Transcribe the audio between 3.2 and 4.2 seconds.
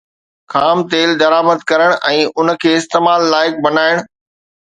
لائق بڻائڻ